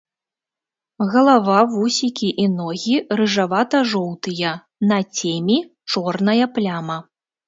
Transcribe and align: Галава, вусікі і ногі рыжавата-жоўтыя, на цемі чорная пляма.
Галава, 1.15 1.57
вусікі 1.73 2.31
і 2.43 2.45
ногі 2.53 2.95
рыжавата-жоўтыя, 3.19 4.53
на 4.93 4.97
цемі 5.21 5.59
чорная 5.95 6.45
пляма. 6.57 6.97